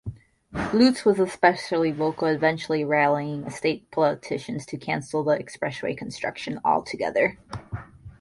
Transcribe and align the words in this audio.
Lutz 0.73 1.05
was 1.05 1.19
especially 1.19 1.91
vocal, 1.91 2.27
eventually 2.27 2.83
rallying 2.83 3.47
state 3.51 3.91
politicians 3.91 4.65
to 4.65 4.75
cancel 4.77 5.23
the 5.23 5.37
expressway 5.37 5.95
construction 5.95 6.59
altogether. 6.65 7.37